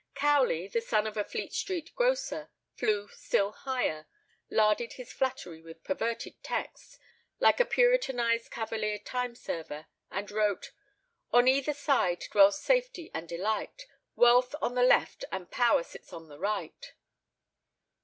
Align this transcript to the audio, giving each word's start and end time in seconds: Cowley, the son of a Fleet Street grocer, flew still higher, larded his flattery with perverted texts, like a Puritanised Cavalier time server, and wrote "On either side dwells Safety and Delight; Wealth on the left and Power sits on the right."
Cowley, 0.15 0.67
the 0.67 0.81
son 0.81 1.05
of 1.05 1.15
a 1.15 1.23
Fleet 1.23 1.53
Street 1.53 1.93
grocer, 1.95 2.49
flew 2.73 3.07
still 3.09 3.51
higher, 3.51 4.07
larded 4.49 4.93
his 4.93 5.13
flattery 5.13 5.61
with 5.61 5.83
perverted 5.83 6.41
texts, 6.41 6.97
like 7.39 7.59
a 7.59 7.65
Puritanised 7.65 8.49
Cavalier 8.49 8.97
time 8.97 9.35
server, 9.35 9.85
and 10.09 10.31
wrote 10.31 10.71
"On 11.31 11.47
either 11.47 11.75
side 11.75 12.25
dwells 12.31 12.59
Safety 12.59 13.11
and 13.13 13.29
Delight; 13.29 13.85
Wealth 14.15 14.55
on 14.59 14.73
the 14.73 14.81
left 14.81 15.23
and 15.31 15.51
Power 15.51 15.83
sits 15.83 16.11
on 16.11 16.29
the 16.29 16.39
right." 16.39 16.93